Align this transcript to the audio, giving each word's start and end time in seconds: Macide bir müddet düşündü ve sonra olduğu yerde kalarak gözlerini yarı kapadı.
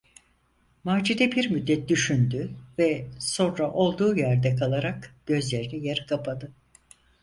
Macide 0.83 1.31
bir 1.31 1.51
müddet 1.51 1.89
düşündü 1.89 2.51
ve 2.77 3.07
sonra 3.19 3.71
olduğu 3.71 4.15
yerde 4.17 4.55
kalarak 4.55 5.15
gözlerini 5.25 5.87
yarı 5.87 6.05
kapadı. 6.07 6.51